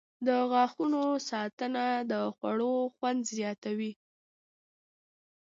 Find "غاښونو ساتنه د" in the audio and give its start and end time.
0.51-2.13